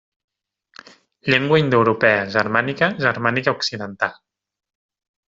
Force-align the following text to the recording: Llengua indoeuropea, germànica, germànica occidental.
Llengua 1.33 1.59
indoeuropea, 1.63 2.23
germànica, 2.37 2.89
germànica 3.07 3.55
occidental. 3.59 4.17